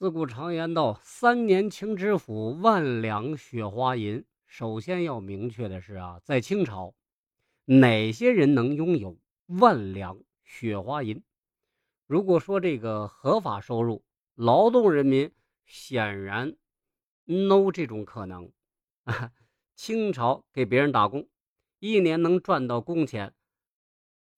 [0.00, 6.94] 自古常言道：“三年清知府，万两雪花银。”首先要明确的是啊，在清朝，
[7.66, 11.22] 哪些人能拥有万两雪花银？
[12.06, 14.02] 如果说这个合法收入，
[14.34, 15.30] 劳动人民
[15.66, 16.56] 显然
[17.26, 18.50] no 这种可能。
[19.74, 21.28] 清朝给别人打工，
[21.78, 23.34] 一年能赚到工钱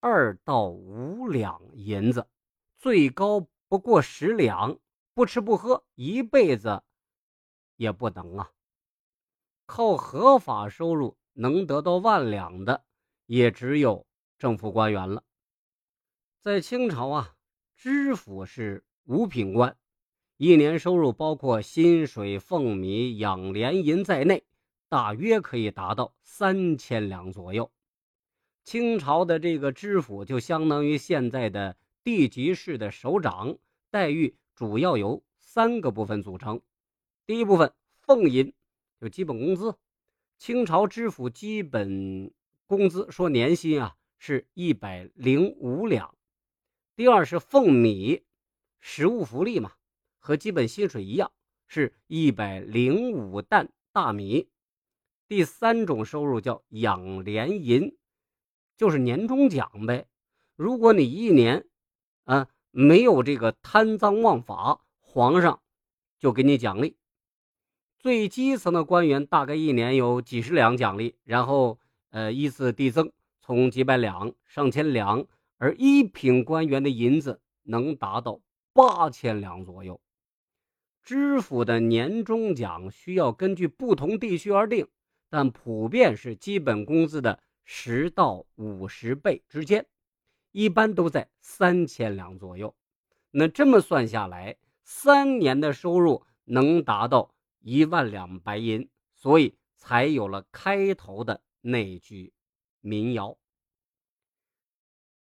[0.00, 2.26] 二到五两银子，
[2.78, 4.76] 最高不过十两。
[5.14, 6.82] 不吃不喝一辈子
[7.76, 8.50] 也不能啊！
[9.66, 12.84] 靠合法收入能得到万两的，
[13.26, 14.06] 也只有
[14.38, 15.24] 政府官员了。
[16.40, 17.34] 在清朝啊，
[17.76, 19.76] 知府是五品官，
[20.36, 24.44] 一年收入包括薪水、俸米、养廉银在内，
[24.88, 27.70] 大约可以达到三千两左右。
[28.64, 33.58] 清朝的这个知府就相当于现在的地级市的首长，
[33.90, 34.36] 待遇。
[34.54, 36.60] 主要由三个部分组成。
[37.26, 37.72] 第一部分，
[38.06, 38.52] 俸银，
[39.00, 39.76] 就基本工资。
[40.38, 42.32] 清朝知府基本
[42.66, 46.14] 工资说年薪啊是一百零五两。
[46.96, 48.24] 第二是俸米，
[48.80, 49.72] 食物福利嘛，
[50.18, 51.32] 和基本薪水一样，
[51.66, 54.48] 是一百零五担大米。
[55.28, 57.96] 第三种收入叫养廉银，
[58.76, 60.08] 就是年终奖呗。
[60.56, 61.66] 如果你一年，
[62.24, 62.48] 啊。
[62.72, 65.60] 没有这个贪赃枉法，皇上
[66.18, 66.96] 就给你奖励。
[67.98, 71.78] 最基层的官员大概一年有几十两奖励，然后
[72.10, 75.24] 呃依次递增，从几百两上千两，
[75.58, 78.40] 而一品官员的银子能达到
[78.72, 80.00] 八千两左右。
[81.02, 84.88] 知府的年终奖需要根据不同地区而定，
[85.28, 89.86] 但普遍是基本工资的十到五十倍之间。
[90.52, 92.74] 一般都在三千两左右，
[93.30, 102.34] 那这么算下来，三年的收入能达到一万两白银，所以才有了开头的那句
[102.80, 103.36] 民谣。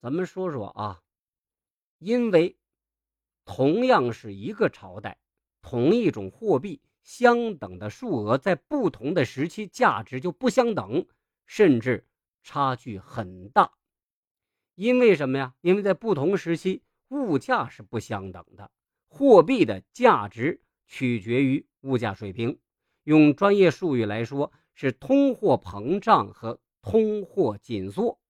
[0.00, 1.02] 咱们说说啊，
[1.98, 2.58] 因为
[3.46, 5.18] 同样是一个朝代，
[5.62, 11.06] 同一种货币，相等的数额在不同的时期价值就不相等，
[11.46, 12.06] 甚至
[12.42, 13.77] 差距很大。
[14.78, 15.54] 因为什么呀？
[15.60, 18.70] 因为在不同时期，物价是不相等的，
[19.08, 22.56] 货币的价值取决于物价水平。
[23.02, 28.20] 用专业术语来说，是通货膨胀和通货紧缩。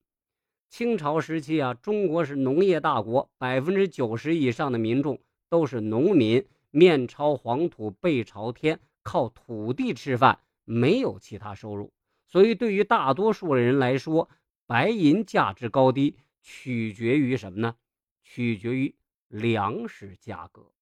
[0.70, 5.20] 清朝时期啊，中国是农业大国，百分之九十以上的民众
[5.50, 11.92] 都是农民，面朝黄土背朝天，靠土地吃饭，没有其他收入。
[12.26, 14.30] 所以，对于大多数人来说，
[14.66, 16.16] 白银价值高低。
[16.50, 17.76] 取决于什么呢？
[18.22, 18.94] 取决于
[19.28, 20.72] 粮食价格。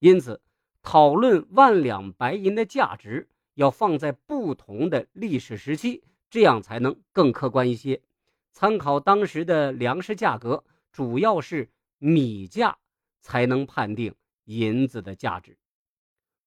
[0.00, 0.42] 因此，
[0.82, 8.02] 讨论万两白银的价值要放在不同的历史时期，这样才能更客观一些。
[8.50, 12.78] 参考当时的粮食价格，主要是米价，
[13.20, 15.56] 才能判定银子的价值。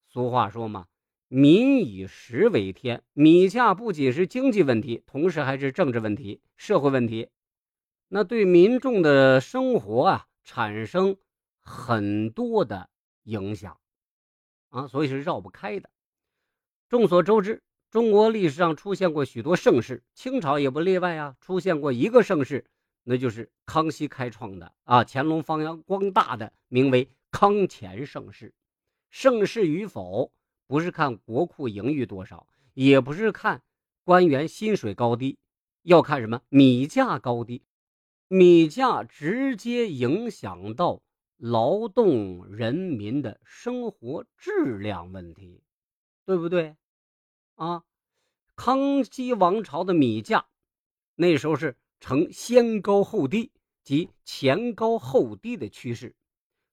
[0.08, 0.88] 俗话说嘛
[1.28, 7.30] ，“民以食为天”，米价不仅是经济问题，同时还是政治问题、社会问题。
[8.08, 11.16] 那对民众的生活啊产生
[11.58, 12.88] 很多的
[13.24, 13.78] 影响
[14.70, 15.90] 啊，所以是绕不开的。
[16.88, 21.36] 众所周知，中国历史上出现过许多盛世，清朝也不例外啊。
[21.40, 22.64] 出现过一个盛世，
[23.04, 28.54] 那就是康熙开创的啊，乾隆发扬光大的，名为康乾盛世。
[29.10, 30.32] 盛世与否，
[30.66, 33.62] 不是看国库盈余多少，也不是看
[34.02, 35.38] 官员薪水高低，
[35.82, 37.62] 要看什么米价高低。
[38.30, 41.02] 米价直接影响到
[41.38, 45.62] 劳动人民的生活质量问题，
[46.26, 46.76] 对不对？
[47.54, 47.84] 啊，
[48.54, 50.46] 康熙王朝的米价
[51.14, 53.50] 那时候是呈先高后低
[53.82, 56.14] 及前高后低的趋势。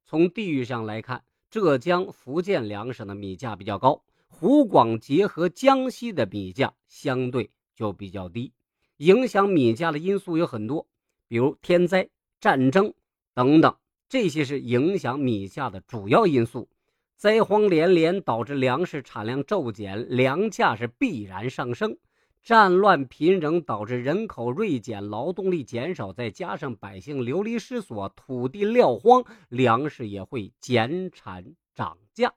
[0.06, 8.52] 从地域上来看，浙江、福建两省的米价比较高，湖广结合江西的米价相对就比较低。
[8.98, 10.86] 影响米价的因素有很多。
[11.28, 12.94] 比如天灾、战争
[13.34, 13.76] 等等，
[14.08, 16.70] 这些是影响米价的主要因素。
[17.16, 21.98] 灾荒连连导致粮食产量骤减，粮价是必然上升。
[22.44, 32.32] 战乱频仍导致人口锐减，劳动力减少，再加上百姓流离失所，土地撂荒，粮食也会减产涨价。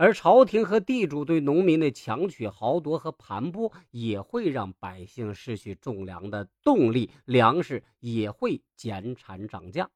[0.00, 9.90] 而朝廷和地主对农民的强取豪夺和盘剥，也会让百姓失去种粮的动力，粮食也会减产涨价。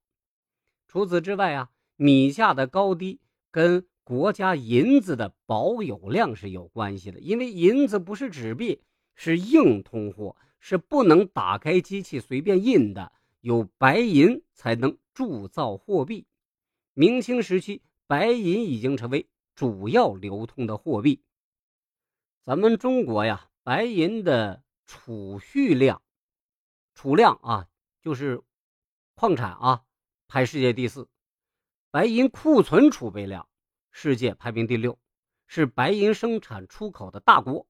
[0.88, 3.18] 除此之外啊，米价的高低
[3.50, 8.82] 跟国家银子的保有量是有关系的，因为银子不是纸币，
[9.14, 13.10] 是硬通货，是不能打开机器随便印的，
[13.40, 16.26] 有白银才能铸造货币。
[16.92, 21.22] 明清时期，白银已经成为主要流通的货币。
[22.42, 26.02] 咱们中国呀，白银的储蓄量、
[26.94, 27.68] 储量啊，
[28.02, 28.42] 就是
[29.14, 29.84] 矿产啊，
[30.28, 31.08] 排世界第四；
[31.90, 33.48] 白银库存储备量。
[33.96, 34.98] 世界排名第六，
[35.46, 37.64] 是白银生产出口的大国。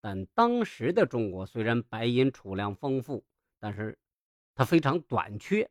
[0.00, 3.24] 但当时的中国虽然白银储量丰富，
[3.58, 3.98] 但是
[4.54, 5.68] 它非常短缺，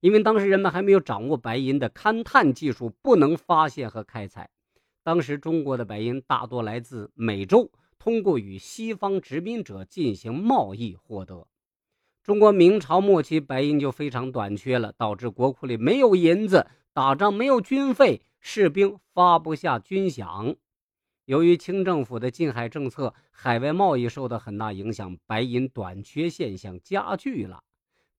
[0.00, 4.50] 因为当时人们还没有掌握白银的勘探技术，不能发现和开采。
[5.06, 11.46] 当时中国的白银大多来自美洲，通过与西方殖民者进行贸易获得。
[12.24, 18.20] 中国明朝末期白银就非常短缺了，导致国库里没有银子，打仗没有军费。
[18.40, 20.56] 士兵发不下军饷，
[21.26, 27.62] 由于清政府的禁海政策，海外贸易受到很大影响，白银短缺现象加剧了。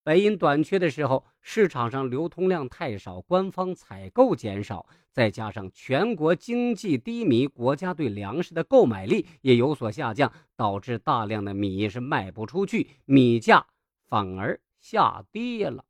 [0.08, 13.68] 白银短缺的时候，市场上流通量太少，官方采购减少，再加上全国经济低迷，国家对粮食的购买力也有所下降，导致大量的米是卖不出去，米价
[14.08, 15.84] 反而下跌了。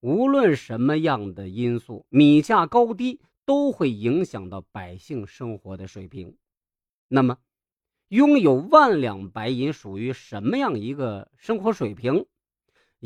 [0.00, 6.36] 无论什么样的因素，米价高低都会影响到百姓生活的水平。
[7.08, 7.38] 那么，
[8.08, 12.26] 拥有万两白银属于什么样一个生活水平？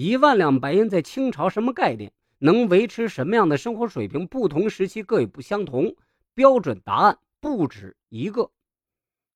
[0.03, 2.11] 一万两白银在清朝什么概念？
[2.39, 4.27] 能维持什么样的生活水平？
[4.27, 5.95] 不同时期各有不相同。
[6.33, 8.51] 标准答案不止一个。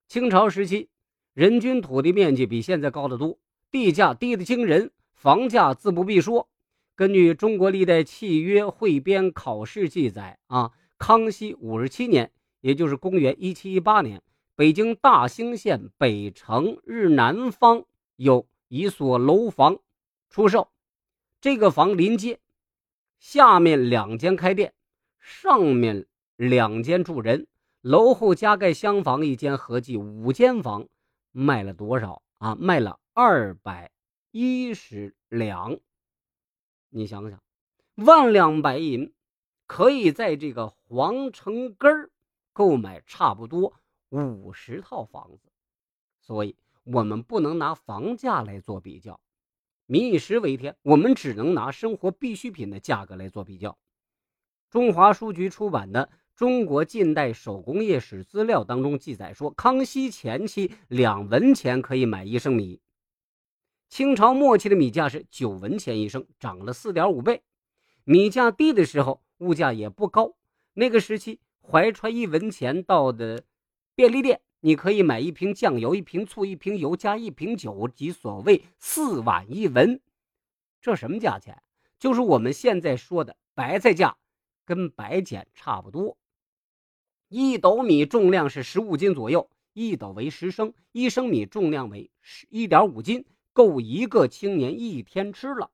[0.07, 0.89] 清朝时期，
[1.35, 3.37] 人均土地面积比现在高得多，
[3.69, 6.49] 地价低得惊人，房价自不必说。
[6.95, 12.31] 根据中国历代契约汇编考试记载，啊，康熙五十七年，
[12.61, 14.23] 也就是公元一七一八年，
[14.55, 17.85] 北京大兴县北城日南方
[18.15, 19.77] 有一所楼房
[20.29, 20.69] 出售，
[21.39, 22.39] 这个房临街，
[23.19, 24.73] 下面两间开店，
[25.19, 27.47] 上面两间住人，
[27.81, 30.87] 楼后加盖厢房一间，合计五间房，
[31.31, 32.55] 卖了多少啊？
[32.55, 33.91] 卖了二百
[34.31, 35.79] 一十两。
[36.89, 37.41] 你想想，
[37.95, 39.13] 万两白银
[39.67, 42.11] 可以在这个皇城根儿
[42.51, 43.73] 购买差不多
[44.09, 45.49] 五十套房子，
[46.19, 49.19] 所以我们不能拿房价来做比较。
[49.87, 53.77] 民以食为天，我们只能拿生活必需品的价格来做比较。
[54.69, 62.81] 中华书局出版的《中国近代手工业史资料》当中记载说，康熙前期两文钱可以买一升米。
[63.87, 67.43] 清朝末期的米价是九文钱一升，涨了四点五倍。
[68.03, 70.35] 米价低的时候，物价也不高。
[70.73, 73.43] 那个时期，怀揣一文钱到的
[73.93, 80.01] 便利店，你可以买一瓶酱油、一瓶醋、一瓶油加一瓶酒，即所谓四碗一文。
[80.81, 81.61] 这什么价钱？
[81.99, 84.17] 就是我们现在说的白菜价，
[84.65, 86.17] 跟白捡差不多。
[87.27, 93.23] 一斗米重量是十五斤左右，一斗为十升，一升米重量为十一点五斤。
[93.53, 95.69] 够一个青年一天吃了。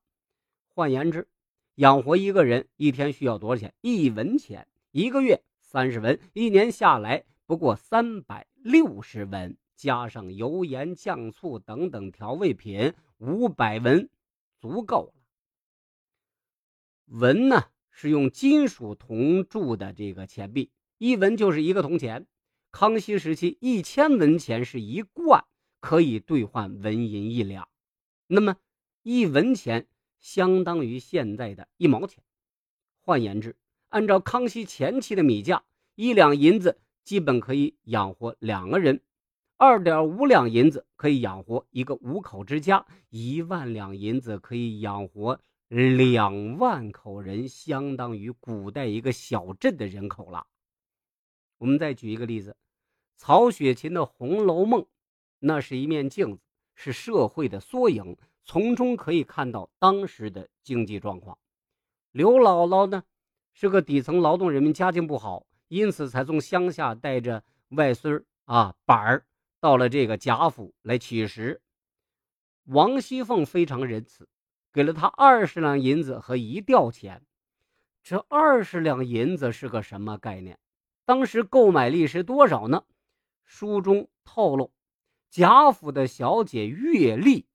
[0.67, 1.29] 换言之，
[1.75, 3.73] 养活一个人一天需要多少钱？
[3.79, 4.67] 一文钱。
[4.91, 14.10] 一个月三十文，一年下来不过三百六十文，加上油盐酱醋等等调味品，五百文
[14.60, 15.22] 足够了。
[17.08, 22.27] 文呢是用金属铜铸的这个钱币，一文就是一个铜钱。
[22.72, 25.44] 康熙时期，一千文钱是一贯，
[25.80, 27.68] 可以兑换文银一两。
[28.27, 28.56] 那么，
[29.01, 29.88] 一文钱
[30.20, 32.24] 相当于现在的一毛钱。
[33.01, 33.58] 换言之，
[33.89, 35.63] 按照康熙前期的米价，
[35.96, 38.98] 一两银子基本可以养活两个人；
[39.58, 50.48] 二点五两银子可以养活一个五口之家；一万两银子可以养活两万口人，相当于古代一个小镇的人口了。
[51.58, 52.55] 我们再举一个例子：
[53.17, 54.81] 曹雪芹的《红楼梦》，
[55.39, 56.41] 那是一面镜子。
[56.74, 61.38] 是社会的缩影，从中可以看到当时的经济状况。
[62.12, 63.03] 刘姥姥呢，
[63.53, 69.25] 是个底层劳动人民，家境不好，因此才从乡下带着外孙啊板儿
[69.62, 71.62] 到了这个贾府来乞食。
[72.66, 74.28] 王熙凤非常仁慈，
[74.74, 77.24] 给了他二十两银子和一吊钱。
[78.04, 80.60] 这二十两银子是个什么概念？
[81.06, 82.84] 当时购买力是多少呢？
[83.46, 84.74] 书中透露。
[85.30, 87.46] 贾府的小姐月例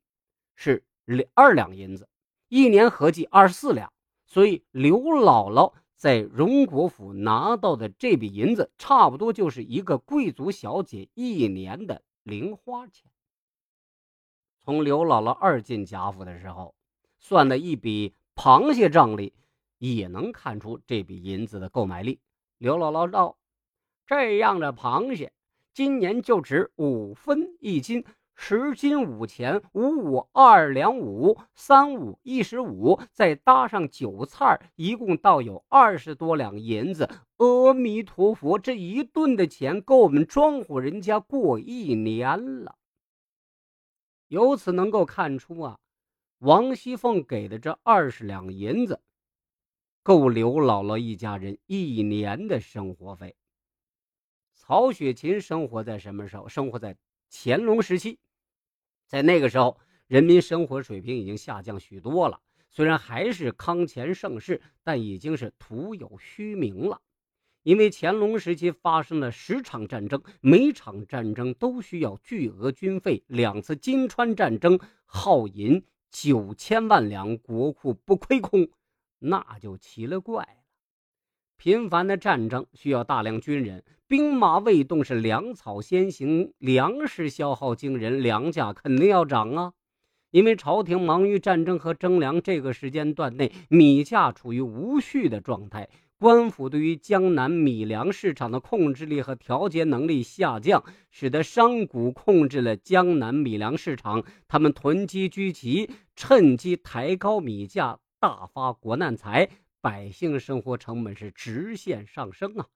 [0.54, 2.08] 是两二两银子，
[2.48, 3.92] 一年合计二十四两，
[4.24, 13.10] 所以刘姥姥在荣国府拿到的这笔银子，差不多就是一个贵族小姐一年的零花钱。
[14.60, 16.74] 从刘姥姥二进贾府的时候
[17.18, 19.32] 算的一笔螃蟹账里，
[19.78, 22.20] 也能看出这笔银子的购买力。
[22.58, 23.38] 刘姥姥道
[24.06, 25.32] ：“这样的螃蟹，
[25.72, 28.04] 今年就值五分一斤。”
[28.38, 37.08] 十斤五钱，五五二两五，三五一十五，再搭上酒菜，一共倒有二十多两银子。
[37.38, 42.76] 阿弥陀佛，这一顿的钱够我们庄户人家过一年了。
[44.28, 45.78] 由此能够看出啊，
[46.38, 49.00] 王熙凤给的这二十两银子，
[50.02, 53.34] 够刘姥姥一家人一年的生活费。
[54.54, 56.48] 曹雪芹生活在什么时候？
[56.48, 56.96] 生活在
[57.30, 58.20] 乾隆时期。
[59.06, 62.40] 在那个时候，人民生活水平已经下降许多了。
[62.68, 67.00] 虽然还是康乾盛世，但已经是徒有虚名了。
[67.62, 73.24] 因为乾隆时期发生了十场战争，每场战争都需要巨额军费。
[73.26, 78.68] 两次金川战争耗银九千万两，国库不亏空，
[79.18, 80.65] 那就奇了怪了。
[81.58, 89.72] 频繁的战争需要大量军人，兵马未动是粮草先行，粮食消耗惊人，粮价肯定要涨啊！
[90.30, 109.48] 因为朝廷忙于战争和征粮，这个时间段内米价处于无序的状态，官府对于江南米粮市场的控制力和调节能力下降，使得商贾控制了江南米粮市场，他们囤积居奇，趁机抬高米价，大发国难财。
[109.80, 112.66] 百姓生活成本是直线上升啊！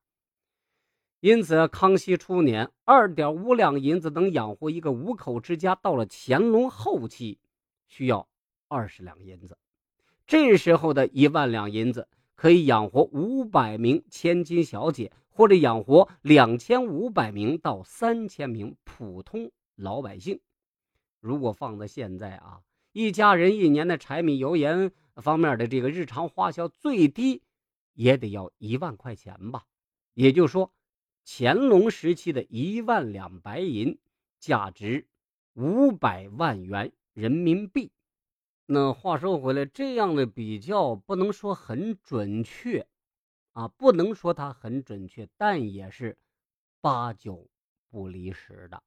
[1.21, 7.39] 因此，康熙初年二点五两银子能养活一个五口之家，到了乾隆后期
[7.89, 8.29] 需要
[8.69, 9.59] 二十两银子。
[10.27, 20.41] 这时候的一万两银子可以养活五百名千金小姐，或者养活两千五百名到三千名普通老百姓。
[21.19, 22.61] 如果放在现在啊，
[22.93, 24.93] 一家人一年的柴米油盐。
[25.17, 27.43] 方面的这个日常花销最低
[27.93, 29.67] 也得要一万块钱吧，
[30.15, 30.73] 也就是说，
[31.25, 33.99] 乾隆时期的一万两白银
[34.39, 35.07] 价值
[35.55, 37.91] 五百万元人民币。
[38.67, 42.87] 那话说回来，这样的比较不能说很准确
[43.53, 46.17] 啊，不能说它很准确，但也是
[46.81, 47.49] 八九
[47.91, 48.83] 不离十的。